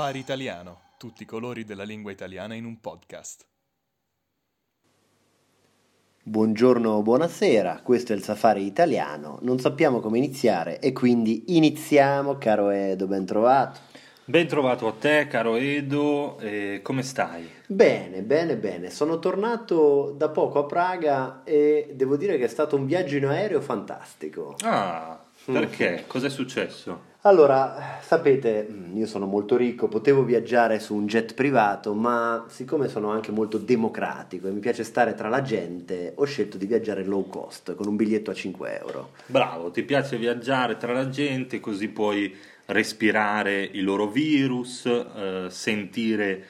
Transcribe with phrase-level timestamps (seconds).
[0.00, 3.44] Safari Italiano, tutti i colori della lingua italiana in un podcast.
[6.22, 12.70] Buongiorno, buonasera, questo è il Safari Italiano, non sappiamo come iniziare e quindi iniziamo, caro
[12.70, 13.80] Edo, ben trovato.
[14.24, 17.46] Ben trovato a te, caro Edo, e come stai?
[17.66, 22.74] Bene, bene, bene, sono tornato da poco a Praga e devo dire che è stato
[22.74, 24.56] un viaggio in aereo fantastico.
[24.62, 26.04] Ah, perché?
[26.06, 27.09] Cos'è successo?
[27.24, 33.10] Allora, sapete, io sono molto ricco, potevo viaggiare su un jet privato, ma siccome sono
[33.10, 37.28] anche molto democratico e mi piace stare tra la gente, ho scelto di viaggiare low
[37.28, 39.10] cost con un biglietto a 5 euro.
[39.26, 46.44] Bravo, ti piace viaggiare tra la gente così puoi respirare i loro virus, eh, sentire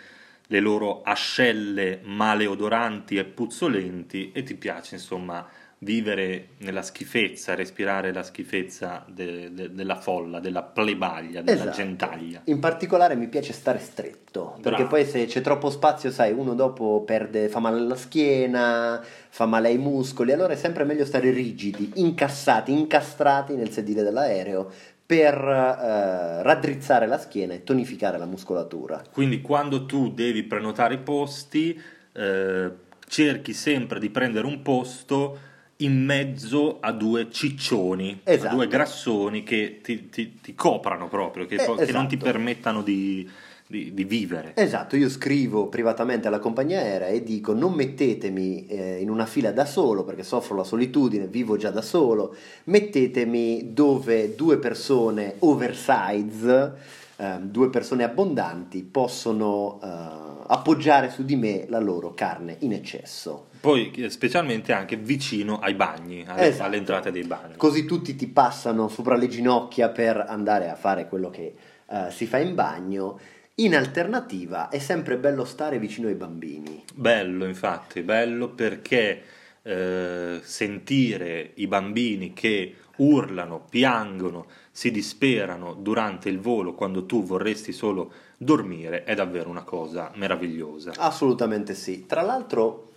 [0.47, 5.44] le loro ascelle maleodoranti e puzzolenti e ti piace insomma
[5.83, 11.77] vivere nella schifezza, respirare la schifezza de, de, della folla, della plebaglia, della Esatto.
[11.77, 12.42] gentaglia.
[12.45, 14.89] In particolare mi piace stare stretto, perché Bravo.
[14.89, 19.69] poi se c'è troppo spazio, sai, uno dopo perde, fa male alla schiena, fa male
[19.69, 24.70] ai muscoli, allora è sempre meglio stare rigidi, incassati, incastrati nel sedile dell'aereo
[25.06, 29.03] per eh, raddrizzare la schiena e tonificare la muscolatura.
[29.11, 31.81] Quindi quando tu devi prenotare i posti,
[32.12, 32.70] eh,
[33.09, 35.48] cerchi sempre di prendere un posto
[35.83, 38.55] in mezzo a due ciccioni, a Esatto.
[38.55, 42.31] due grassoni che ti, ti- ti coprano proprio, che, Eh, poi- che non ti esatto.
[42.31, 43.28] permettano di,
[43.67, 44.53] di- di vivere.
[44.56, 49.53] Esatto, io scrivo privatamente alla compagnia aerea e dico non mettetemi eh, in una fila
[49.53, 52.34] da solo perché soffro la solitudine, vivo già da solo,
[52.65, 56.72] mettetemi dove due persone oversize,
[57.17, 59.87] eh, due persone abbondanti possono eh,
[60.48, 63.47] appoggiare su di me la loro carne in eccesso.
[63.61, 66.65] Poi eh, specialmente anche vicino ai bagni, alle, Esatto.
[66.65, 67.56] all'entrata dei bagni.
[67.56, 71.54] Così tutti ti passano sopra le ginocchia per andare a fare quello che
[71.87, 73.19] eh, si fa in bagno.
[73.56, 76.82] In alternativa è sempre bello stare vicino ai bambini.
[76.94, 79.22] Bello, infatti, bello perché
[79.62, 87.72] eh, sentire i bambini che urlano, piangono, si disperano durante il volo quando tu vorresti
[87.72, 90.92] solo dormire è davvero una cosa meravigliosa.
[90.97, 92.06] Assolutamente sì.
[92.06, 92.90] Tra l'altro,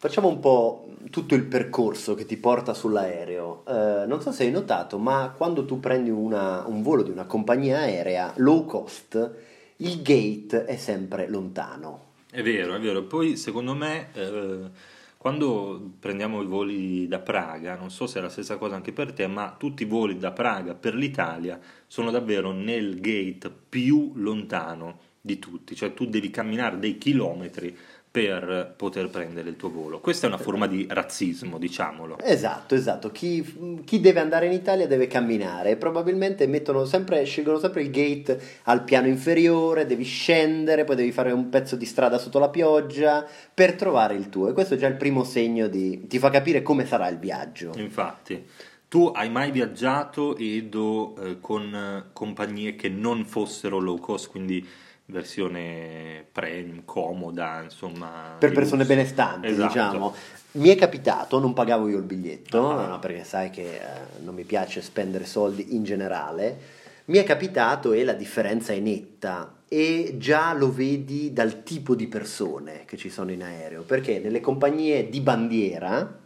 [0.00, 3.64] facciamo un po' tutto il percorso che ti porta sull'aereo.
[3.66, 7.26] Eh, non so se hai notato, ma quando tu prendi una- un volo di una
[7.26, 9.30] compagnia aerea low cost,
[9.76, 12.12] il gate è sempre lontano.
[12.30, 13.02] È vero, è vero.
[13.02, 14.70] Poi secondo me eh,
[15.18, 19.12] quando prendiamo i voli da Praga, non so se è la stessa cosa anche per
[19.12, 25.08] te, ma tutti i voli da Praga per l'Italia sono davvero nel gate più lontano
[25.20, 27.76] di tutti, cioè tu devi camminare dei chilometri
[28.10, 30.00] per poter prendere il tuo volo.
[30.00, 32.18] Questa è una forma di razzismo, diciamolo.
[32.18, 33.12] Esatto, esatto.
[33.12, 35.76] Chi, chi deve andare in Italia deve camminare.
[35.76, 41.30] Probabilmente mettono sempre, scelgono sempre il gate al piano inferiore, devi scendere, poi devi fare
[41.30, 44.48] un pezzo di strada sotto la pioggia per trovare il tuo.
[44.48, 46.08] E questo è già il primo segno di...
[46.08, 47.74] ti fa capire come sarà il viaggio.
[47.76, 48.44] Infatti,
[48.88, 54.66] tu hai mai viaggiato Edo eh, con eh, compagnie che non fossero low cost, quindi
[55.10, 58.36] versione premium, comoda, insomma.
[58.38, 58.94] Per persone lusso?
[58.94, 59.66] benestanti, Esatto.
[59.66, 60.14] diciamo.
[60.52, 63.80] Mi è capitato, non pagavo io il biglietto, no, perché sai che eh,
[64.24, 66.78] non mi piace spendere soldi in generale.
[67.06, 72.08] Mi è capitato e la differenza è netta e già lo vedi dal tipo di
[72.08, 76.18] persone che ci sono in aereo, perché nelle compagnie di bandiera,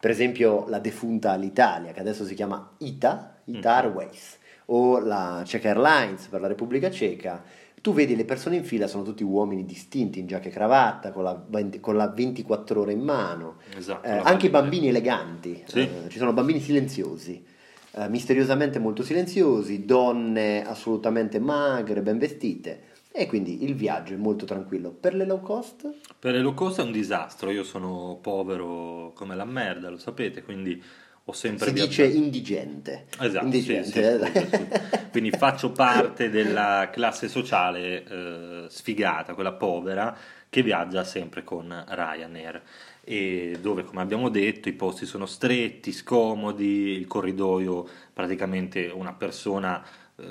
[0.00, 3.76] per esempio la defunta Alitalia, che adesso si chiama ITA, ITA Mhm.
[3.84, 7.42] Airways, o la Czech Airlines per la Repubblica Ceca,
[7.80, 11.22] tu vedi le persone in fila sono tutti uomini distinti in giacca e cravatta, con
[11.24, 15.80] la, 20 con la 24 ore in mano, Esatto, Eh, anche i bambini eleganti, Sì.
[15.80, 17.44] Eh, ci sono bambini silenziosi,
[17.92, 24.44] eh, misteriosamente molto silenziosi, donne assolutamente magre, ben vestite e quindi il viaggio è molto
[24.44, 24.90] tranquillo.
[24.90, 25.88] Per le low cost?
[26.18, 30.42] Per le low cost è un disastro, io sono povero come la merda, lo sapete,
[30.42, 30.82] quindi
[31.28, 33.06] ho sempre Si dice indigente.
[33.18, 34.18] Esatto, Indigente, sì, sì, eh.
[34.18, 35.08] scusa, scusa.
[35.10, 40.16] quindi faccio parte della classe sociale eh, sfigata, quella povera,
[40.48, 42.62] che viaggia sempre con Ryanair
[43.02, 49.84] e dove, come abbiamo detto, i posti sono stretti, scomodi, il corridoio praticamente una persona
[50.16, 50.24] eh,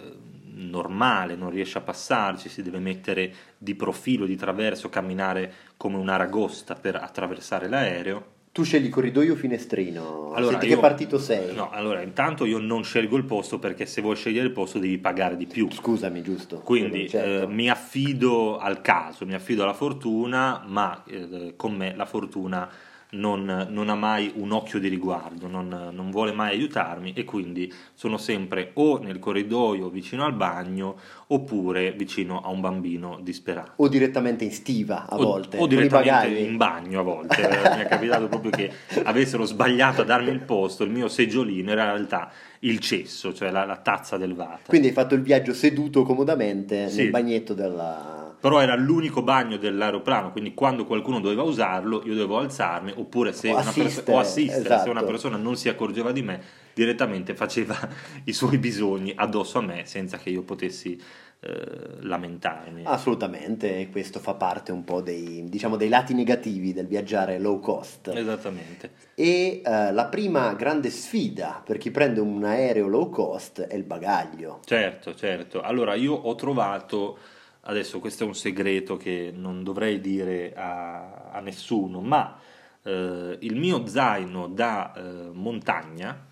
[0.56, 6.76] normale non riesce a passarci, si deve mettere di profilo, di traverso, camminare come un'aragosta
[6.76, 8.34] per attraversare l'aereo.
[8.56, 10.32] Tu scegli corridoio o finestrino?
[10.32, 11.54] Allora, Senti io- che partito sei?
[11.54, 14.98] No, allora intanto io non scelgo il posto perché se vuoi scegliere il posto devi
[14.98, 15.70] pagare di più.
[15.70, 16.60] Scusami, giusto.
[16.60, 17.50] Quindi Certo.
[17.50, 22.70] eh, mi affido al caso, mi affido alla fortuna, ma eh, con me la fortuna
[23.12, 27.72] non, non ha mai un occhio di riguardo, non, non vuole mai aiutarmi e quindi
[27.94, 30.98] sono sempre o nel corridoio vicino al bagno
[31.28, 33.72] oppure vicino a un bambino disperato.
[33.78, 35.58] O direttamente in stiva a O- volte.
[35.58, 37.42] O, direttamente in bagno a volte.
[37.42, 38.72] Mi è capitato proprio che
[39.04, 43.52] avessero sbagliato a darmi il posto, il mio seggiolino era in realtà il cesso, cioè
[43.52, 44.66] la, la tazza del water.
[44.68, 47.04] Quindi hai fatto il viaggio seduto comodamente Sì.
[47.04, 48.25] nel bagnetto della...
[48.46, 53.50] Però era l'unico bagno dell'aeroplano, quindi quando qualcuno doveva usarlo io dovevo alzarmi, oppure se
[53.50, 54.92] O una, perso- assistere, o assistere, se esatto.
[54.92, 57.76] una persona non si accorgeva di me, direttamente faceva
[58.26, 61.02] i suoi bisogni addosso a me senza che io potessi
[61.40, 62.84] eh, lamentarmi.
[62.86, 68.12] Assolutamente, questo fa parte un po' dei, diciamo, dei lati negativi del viaggiare low cost.
[68.14, 68.92] Esattamente.
[69.16, 73.84] E eh, la prima grande sfida per chi prende un aereo low cost è il
[73.84, 74.60] bagaglio.
[74.66, 75.62] Certo, certo.
[75.62, 77.18] Allora io ho trovato,
[77.68, 82.38] adesso questo è un segreto che non dovrei dire a, a nessuno, ma
[82.84, 86.28] eh, il mio zaino da eh, montagna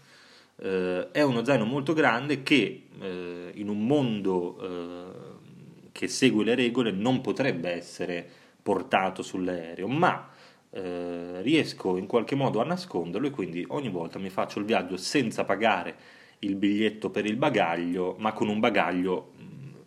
[0.57, 6.55] eh, è uno zaino molto grande che eh, in un mondo eh, che segue le
[6.55, 8.27] regole non potrebbe essere
[8.61, 10.29] portato sull'aereo, ma
[10.69, 14.97] eh, riesco in qualche modo a nasconderlo e quindi ogni volta mi faccio il viaggio
[14.97, 15.95] senza pagare
[16.39, 19.32] il biglietto per il bagaglio, ma con un bagaglio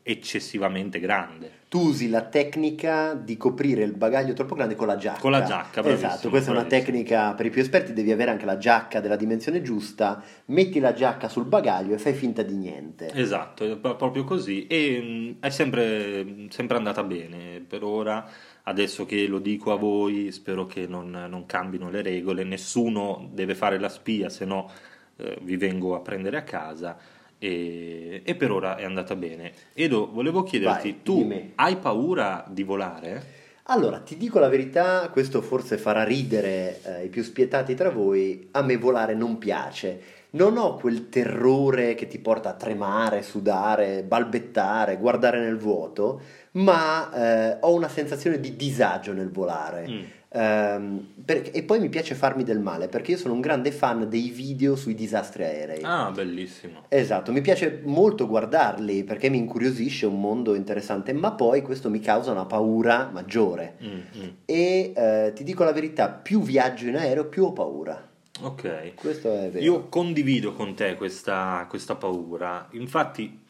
[0.08, 1.50] eccessivamente grande.
[1.68, 5.18] Tu usi la tecnica di coprire il bagaglio troppo grande con la giacca.
[5.20, 6.92] Con la giacca, bravissimo, Esatto, questa è una bravissimo.
[6.92, 10.92] tecnica per i più esperti, devi avere anche la giacca della dimensione giusta, metti la
[10.92, 13.10] giacca sul bagaglio e fai finta di niente.
[13.12, 15.00] Esatto, è pro- proprio così e
[15.40, 18.24] mh, è sempre, sempre andata bene per ora.
[18.62, 23.54] Adesso che lo dico a voi, spero che non, non cambino le regole, nessuno deve
[23.54, 24.70] fare la spia, se no
[25.18, 26.96] eh, vi vengo a prendere a casa.
[27.38, 29.52] E, e per ora è andata bene.
[29.74, 31.52] Edo, volevo chiederti, Vai, tu dimmi.
[31.56, 33.34] hai paura di volare?
[33.68, 38.48] Allora, ti dico la verità, questo forse farà ridere eh, i più spietati tra voi,
[38.52, 40.00] a me volare non piace.
[40.30, 46.20] Non ho quel terrore che ti porta a tremare, sudare, balbettare, guardare nel vuoto,
[46.56, 49.88] ma eh, ho una sensazione di disagio nel volare.
[49.88, 50.02] Mm.
[50.28, 54.08] Ehm, per- e poi mi piace farmi del male perché io sono un grande fan
[54.08, 55.80] dei video sui disastri aerei.
[55.82, 56.84] Ah, bellissimo.
[56.88, 62.00] Esatto, mi piace molto guardarli perché mi incuriosisce un mondo interessante, ma poi questo mi
[62.00, 63.76] causa una paura maggiore.
[63.82, 64.28] Mm, mm.
[64.44, 68.08] E eh, ti dico la verità, più viaggio in aereo, più ho paura.
[68.42, 68.94] Ok.
[68.94, 69.64] Questo è vero.
[69.64, 73.44] Io condivido con te questa, questa paura, infatti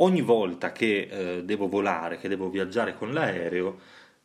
[0.00, 3.78] ogni volta che eh, devo volare, che devo viaggiare con l'aereo,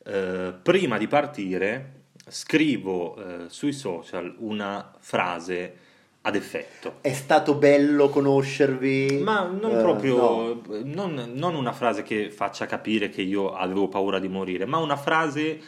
[0.03, 1.93] eh, prima di partire
[2.27, 5.77] scrivo eh, sui social una frase
[6.21, 6.95] ad effetto.
[7.01, 9.19] È stato bello conoscervi.
[9.21, 9.81] Ma non Eh, no.
[9.81, 14.77] proprio, non, non una frase che faccia capire che io avevo paura di morire, ma
[14.77, 15.59] una frase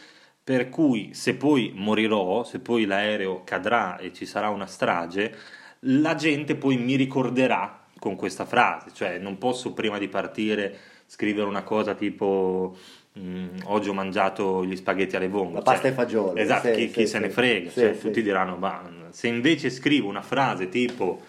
[0.42, 5.36] per cui se poi morirò, se poi l'aereo cadrà e ci sarà una strage,
[5.80, 11.46] la gente poi mi ricorderà con questa frase, cioè non posso prima di partire scrivere
[11.46, 12.76] una cosa tipo
[13.18, 15.56] mm, oggi ho mangiato gli spaghetti alle vongole.
[15.56, 17.06] La pasta Cioè, e fagioli, Esatto, sì, chi, sì, chi sì.
[17.06, 21.22] se ne frega, cioè, tutti diranno, ma se invece scrivo una frase tipo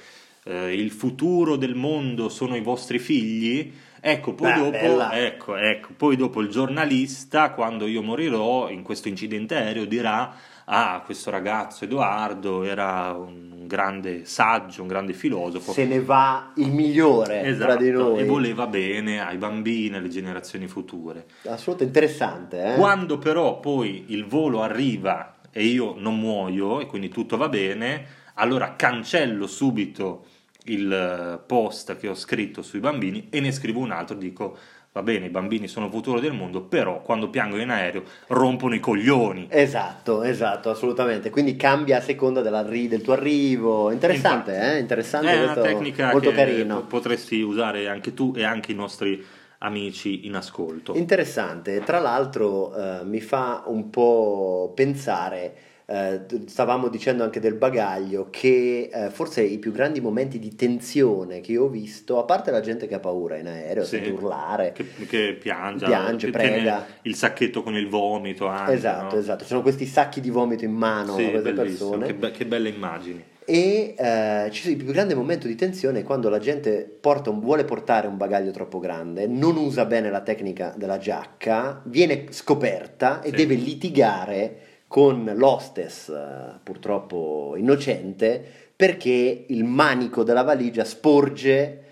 [0.43, 5.89] eh, il futuro del mondo sono i vostri figli, ecco poi, Beh, dopo, ecco, ecco,
[5.95, 10.33] poi dopo il giornalista, quando io morirò in questo incidente aereo, dirà,
[10.65, 15.71] ah, questo ragazzo Edoardo era un grande saggio, un grande filosofo.
[15.71, 18.19] Se ne va il migliore tra Esatto, di noi.
[18.19, 21.25] e voleva bene ai bambini, alle generazioni future.
[21.43, 22.75] Assolutamente interessante, eh?
[22.75, 28.05] Quando però poi il volo arriva e io non muoio e quindi tutto va bene,
[28.33, 30.25] allora cancello subito
[30.65, 34.57] il eh, post che ho scritto sui bambini e ne scrivo un altro, dico
[34.91, 38.73] va bene, i bambini sono il futuro del mondo, però quando piangono in aereo rompono
[38.75, 39.47] i coglioni.
[39.49, 41.29] Esatto, esatto, assolutamente.
[41.29, 43.91] Quindi cambia a seconda dell'arri- del tuo arrivo.
[43.91, 44.79] Interessante, Infatti, eh?
[44.79, 46.81] Interessante È una tecnica molto che carino.
[46.81, 49.23] po- potresti usare anche tu e anche i nostri
[49.59, 50.95] amici in ascolto.
[50.95, 55.53] Interessante, tra l'altro eh, mi fa un po' pensare,
[55.89, 61.41] eh, stavamo dicendo anche del bagaglio, che eh, forse i più grandi momenti di tensione
[61.41, 63.95] che ho visto, a parte la gente che ha paura in aereo, Sì.
[63.95, 66.85] sente urlare, Che, che piange, Piange, che prega.
[67.01, 69.21] il sacchetto con il vomito anche, esatto, no?
[69.21, 72.05] esatto, ci sono questi sacchi di vomito in mano Sì, a queste persone.
[72.05, 73.23] che, be- che belle immagini.
[73.45, 77.63] E eh, il più grande momento di tensione è quando la gente porta un- vuole
[77.65, 83.29] portare un bagaglio troppo grande, non usa bene la tecnica della giacca, viene scoperta e
[83.29, 83.35] Sì.
[83.35, 84.57] deve litigare
[84.89, 88.43] con l'hostess, eh, purtroppo innocente,
[88.75, 91.83] perché il manico della valigia sporge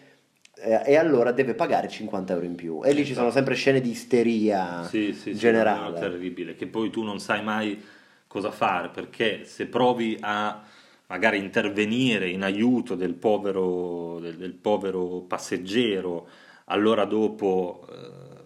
[0.56, 2.82] eh, e allora deve pagare 50 euro in più.
[2.84, 5.96] E lì ci sono sempre scene di isteria Sì, sì, sì, generale.
[5.96, 7.80] è terribile, che poi tu non sai mai
[8.26, 10.64] cosa fare, perché se provi a
[11.06, 16.28] magari intervenire in aiuto del povero, del, del povero passeggero,
[16.66, 17.88] allora dopo...
[17.92, 18.37] Eh,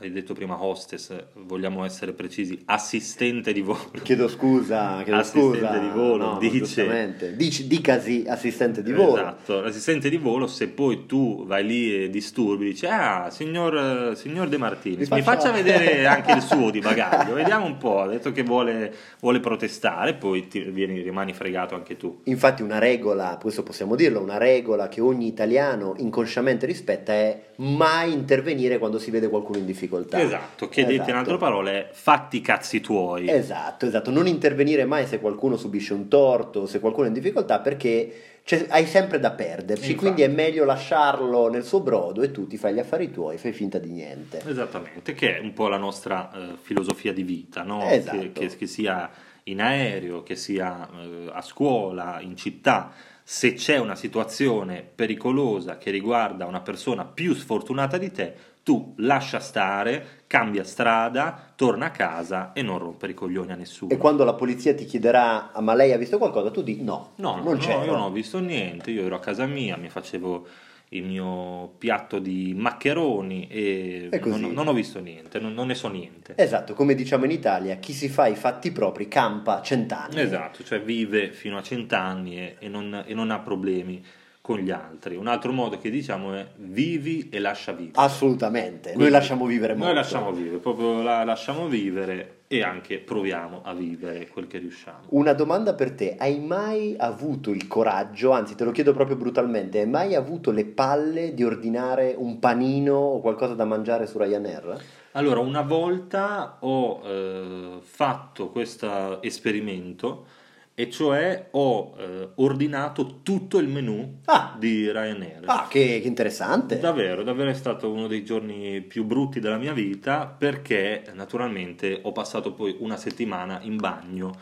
[0.00, 3.90] hai detto prima hostess, vogliamo essere precisi, assistente di volo.
[4.02, 5.78] Chiedo scusa, chiedo assistente scusa.
[5.78, 7.34] di volo, No, dice...
[7.36, 9.20] Dici, dicasi assistente di volo.
[9.20, 14.48] Esatto, l'assistente di volo, se poi tu vai lì e disturbi, dici, ah, signor, signor
[14.48, 18.06] De Martini, mi, faccia- faccia vedere anche il suo di bagaglio, vediamo un po', ha
[18.06, 22.20] detto che vuole, vuole protestare, poi ti vieni, rimani fregato anche tu.
[22.24, 28.14] Infatti una regola, questo possiamo dirlo, una regola che ogni italiano inconsciamente rispetta è mai
[28.14, 29.88] intervenire quando si vede qualcuno in difficoltà.
[30.18, 31.18] Esatto, che detto in Esatto.
[31.18, 33.28] altre parole, fatti i cazzi tuoi.
[33.28, 37.60] Esatto, esatto, non intervenire mai se qualcuno subisce un torto, se qualcuno è in difficoltà
[37.60, 39.94] perché c'è- hai sempre da perderci, Infatti.
[39.96, 43.52] quindi è meglio lasciarlo nel suo brodo e tu ti fai gli affari tuoi, fai
[43.52, 44.42] finta di niente.
[44.46, 47.82] Esattamente, che è un po' la nostra eh, filosofia di vita, no?
[47.88, 48.18] Esatto.
[48.18, 49.10] che, che- che sia
[49.44, 52.92] in aereo, che sia eh, a scuola, in città,
[53.22, 59.40] se c'è una situazione pericolosa che riguarda una persona più sfortunata di te, tu lascia
[59.40, 63.90] stare, cambia strada, torna a casa e non rompere i coglioni a nessuno.
[63.92, 66.50] E quando la polizia ti chiederà, "Ah, ma lei ha visto qualcosa?
[66.50, 67.74] Tu di no, No, no, non no, c'è.
[67.84, 70.46] io non ho visto niente, io ero a casa mia, mi facevo
[70.92, 75.74] il mio piatto di maccheroni e E non, non ho visto niente, non, non ne
[75.76, 76.34] so niente.
[76.36, 80.20] Esatto, come diciamo in Italia, chi si fa i fatti propri campa cent'anni.
[80.20, 84.04] Esatto, cioè vive fino a cent'anni e, e non, e non ha problemi
[84.50, 85.14] con gli altri.
[85.14, 87.94] Un altro modo che diciamo è vivi e lascia vivere.
[87.94, 89.86] Assolutamente, noi Quindi lasciamo vivere molto.
[89.86, 95.02] Noi lasciamo vivere, proprio la lasciamo vivere e anche proviamo a vivere quel che riusciamo.
[95.10, 99.78] Una domanda per te, hai mai avuto il coraggio, anzi te lo chiedo proprio brutalmente,
[99.78, 104.82] hai mai avuto le palle di ordinare un panino o qualcosa da mangiare su Ryanair?
[105.12, 110.38] Allora, una volta ho eh, fatto questo esperimento
[110.80, 114.56] e cioè ho eh, ordinato tutto il menù Ah.
[114.58, 115.42] di Ryanair.
[115.44, 116.78] Ah, che, che interessante.
[116.78, 122.12] Davvero, davvero è stato uno dei giorni più brutti della mia vita perché naturalmente ho
[122.12, 124.34] passato poi una settimana in bagno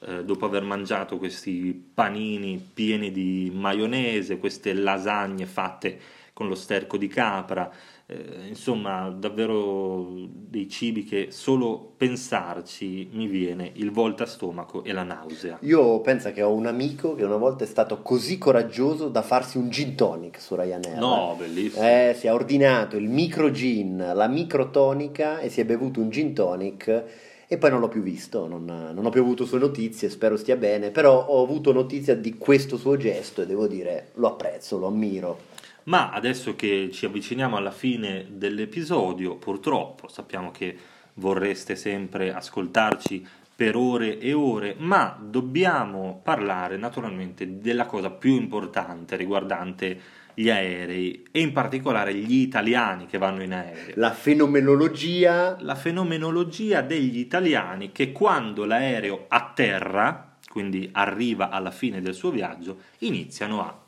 [0.00, 5.98] eh, dopo aver mangiato questi panini pieni di maionese, queste lasagne fatte
[6.36, 7.72] con lo sterco di capra,
[8.04, 15.02] eh, insomma davvero dei cibi che solo pensarci mi viene il volta stomaco e la
[15.02, 15.56] nausea.
[15.62, 19.56] Io penso che ho un amico che una volta è stato così coraggioso da farsi
[19.56, 20.98] un gin tonic su Ryanair.
[20.98, 21.82] No, bellissimo.
[21.82, 26.34] Eh, si è ordinato il micro gin, la microtonica e si è bevuto un gin
[26.34, 27.04] tonic
[27.48, 30.56] e poi non l'ho più visto, non, non ho più avuto sue notizie, spero stia
[30.56, 34.88] bene, però ho avuto notizia di questo suo gesto e devo dire lo apprezzo, lo
[34.88, 35.54] ammiro.
[35.86, 40.76] Ma adesso che ci avviciniamo alla fine dell'episodio, purtroppo sappiamo che
[41.14, 49.16] vorreste sempre ascoltarci per ore e ore, ma dobbiamo parlare naturalmente della cosa più importante
[49.16, 53.94] riguardante gli aerei e in particolare gli italiani che vanno in aereo.
[53.96, 62.12] La fenomenologia La fenomenologia degli italiani che quando l'aereo atterra, quindi arriva alla fine del
[62.12, 63.84] suo viaggio, iniziano a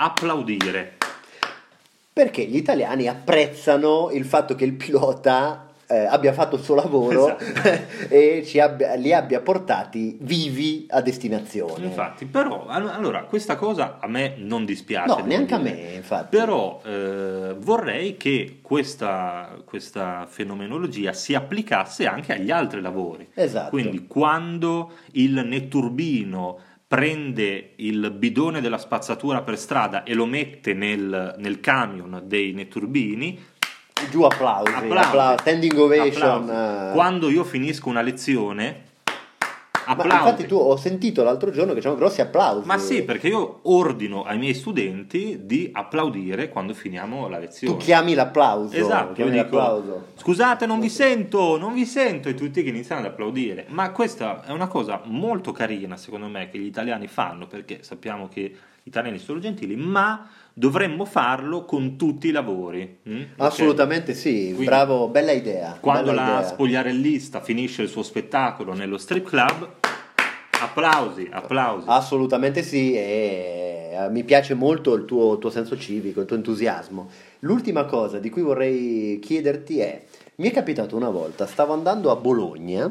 [0.00, 0.96] applaudire.
[2.12, 7.36] perché gli italiani apprezzano il fatto che il pilota eh, abbia fatto il suo lavoro
[7.38, 8.06] Esatto.
[8.14, 11.84] e ci abbia- li abbia portati vivi a destinazione.
[11.86, 15.20] Infatti, però, all- allora, questa cosa a me non dispiace.
[15.20, 15.74] no, neanche a dire.
[15.74, 16.36] me, infatti.
[16.36, 23.28] Però eh, vorrei che questa, questa fenomenologia si applicasse anche agli altri lavori.
[23.34, 23.70] Esatto.
[23.70, 26.58] Quindi quando il netturbino
[26.90, 33.38] prende il bidone della spazzatura per strada e lo mette nel, nel camion dei netturbini,
[34.10, 36.48] Giù applausi, applausi, applausi, standing ovation.
[36.48, 36.88] applausi.
[36.88, 36.92] eh.
[36.92, 38.86] Quando io finisco una lezione,
[39.86, 40.16] Ma applausi.
[40.16, 42.66] infatti tu ho sentito l'altro giorno che c'erano grossi applausi.
[42.66, 47.76] Ma sì, perché io ordino ai miei studenti di applaudire quando finiamo la Tu lezione.
[47.78, 48.74] chiami l'applauso.
[48.76, 50.06] Esatto, io chiami dico, l'applauso.
[50.16, 53.66] scusate non vi sento, non vi sento e tutti che iniziano ad applaudire.
[53.68, 58.28] Ma questa è una cosa molto carina secondo me che gli italiani fanno perché sappiamo
[58.28, 58.54] che
[58.90, 62.98] italiani sono gentili, ma dovremmo farlo con tutti i lavori.
[63.08, 63.22] mm?
[63.38, 65.78] Assolutamente sì, Quindi- bravo, bella idea.
[65.80, 66.48] Quando bella la idea.
[66.48, 69.68] spogliarellista finisce il suo spettacolo nello strip club,
[70.60, 71.86] applausi, applausi.
[71.88, 77.08] Assolutamente sì, e eh, mi piace molto il tuo, tuo senso civico, il tuo entusiasmo.
[77.40, 80.04] L'ultima cosa di cui vorrei chiederti è,
[80.36, 82.90] mi è capitato una volta, stavo andando a Bologna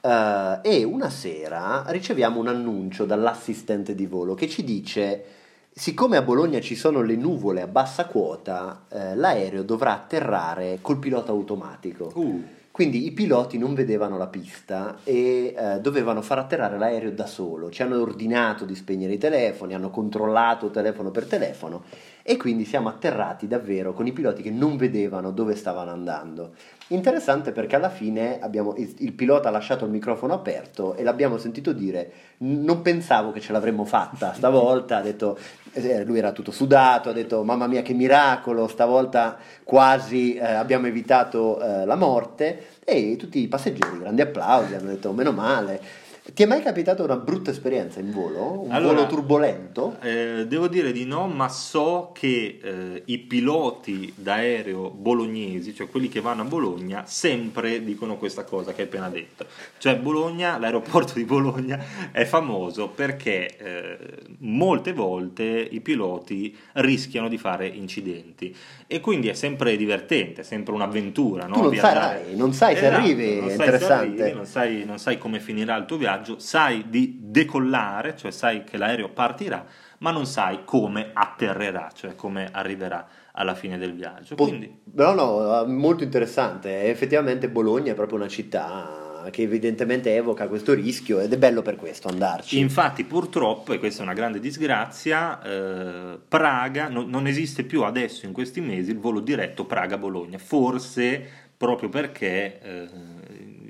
[0.00, 5.24] eh, e una sera riceviamo un annuncio dall'assistente di volo che ci dice,
[5.72, 10.98] siccome a Bologna ci sono le nuvole a bassa quota, eh, l'aereo dovrà atterrare col
[10.98, 12.10] pilota automatico.
[12.14, 17.26] Uh, Quindi i piloti non vedevano la pista e eh, dovevano far atterrare l'aereo da
[17.26, 17.68] solo.
[17.68, 21.82] Ci hanno ordinato di spegnere i telefoni, hanno controllato telefono per telefono
[22.30, 26.52] e quindi siamo atterrati davvero con i piloti che non vedevano dove stavano andando.
[26.86, 31.38] Interessante perché alla fine abbiamo, il, il, pilota ha lasciato il microfono aperto e l'abbiamo
[31.38, 35.36] sentito dire non pensavo che ce l'avremmo fatta stavolta, ha detto,
[35.72, 40.86] eh, lui era tutto sudato, ha detto mamma mia che miracolo, stavolta quasi eh, abbiamo
[40.86, 46.08] evitato eh, la morte e tutti i passeggeri, grandi applausi, hanno detto meno male.
[46.32, 48.62] Ti è mai capitata una brutta esperienza in volo?
[48.62, 49.96] Un allora, volo turbolento?
[50.00, 56.08] Eh, devo dire di no, ma so che eh, i piloti d'aereo bolognesi, cioè quelli
[56.08, 59.46] che vanno a Bologna, sempre dicono questa cosa che hai appena detto.
[59.78, 61.82] Cioè Bologna, l'aeroporto di Bologna
[62.12, 63.98] è famoso perché eh,
[64.38, 68.54] molte volte i piloti rischiano di fare incidenti
[68.86, 71.46] e quindi è sempre divertente, è sempre un'avventura.
[71.46, 71.54] No?
[71.54, 74.22] Tu non sai, non sai se esatto, arrivi, è interessante.
[74.22, 78.30] Arrivi, non, sai, non sai come finirà il tuo viaggio viaggio, sai di decollare, cioè
[78.30, 79.64] sai che l'aereo partirà,
[79.98, 84.34] ma non sai come atterrerà, cioè come arriverà alla fine del viaggio.
[84.34, 84.80] Quindi...
[84.94, 86.84] No, no, molto interessante.
[86.84, 91.76] Effettivamente Bologna è proprio una città che evidentemente evoca questo rischio ed è bello per
[91.76, 92.58] questo andarci.
[92.58, 98.24] Infatti purtroppo, e questa è una grande disgrazia, eh, Praga no, non esiste più adesso
[98.24, 101.22] in questi mesi il volo diretto Praga-Bologna, forse
[101.54, 102.88] proprio perché eh,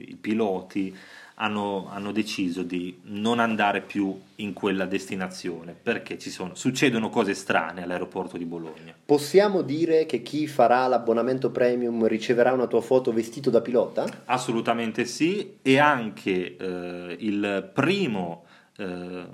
[0.06, 0.96] i piloti
[1.40, 7.34] hanno, hanno, deciso di non andare più in quella destinazione perché ci sono, succedono cose
[7.34, 8.94] strane all'aeroporto di Bologna.
[9.04, 14.06] Possiamo dire che chi farà l'abbonamento premium riceverà una tua foto vestito da pilota?
[14.26, 18.44] Assolutamente sì e anche eh, il primo
[18.76, 19.24] eh,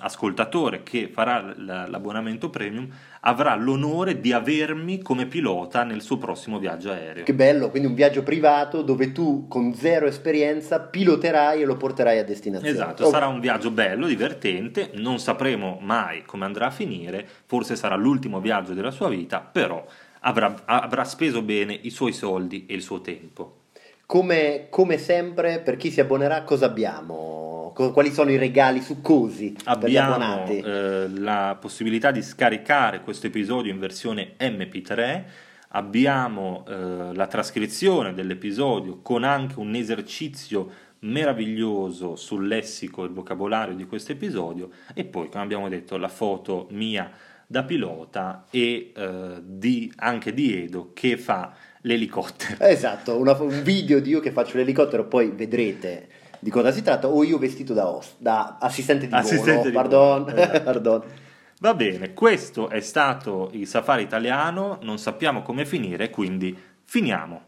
[0.00, 2.88] ascoltatore che farà l'abbonamento premium
[3.20, 7.24] avrà l'onore di avermi come pilota nel suo prossimo viaggio aereo.
[7.24, 12.18] Che bello, quindi un viaggio privato dove tu con zero esperienza piloterai e lo porterai
[12.18, 12.74] a destinazione.
[12.74, 13.10] Esatto, oh.
[13.10, 18.40] sarà un viaggio bello, divertente, non sapremo mai come andrà a finire, forse sarà l'ultimo
[18.40, 19.84] viaggio della sua vita, però
[20.20, 23.57] avrà, avrà speso bene i suoi soldi e il suo tempo.
[24.10, 27.74] Come, come sempre, per chi si abbonerà, cosa abbiamo?
[27.92, 34.32] quali sono i regali succosi Abbiamo eh, la possibilità di scaricare questo episodio in versione
[34.40, 35.24] MP3,
[35.68, 43.74] abbiamo eh, la trascrizione dell'episodio con anche un esercizio meraviglioso sul lessico e il vocabolario
[43.74, 44.70] di questo episodio.
[44.94, 47.12] E poi, come abbiamo detto, la foto mia
[47.46, 52.64] da pilota e eh, di, anche di Edo che fa l'elicottero.
[52.64, 56.08] Esatto, una, un video di io che faccio l'elicottero, poi vedrete
[56.40, 59.68] di cosa si tratta, o io vestito da, host, da assistente di assistente volo.
[59.68, 60.28] Di pardon.
[60.30, 60.60] Esatto.
[60.62, 61.02] pardon.
[61.60, 67.47] Va bene, questo è stato il safari italiano, non sappiamo come finire, quindi finiamo.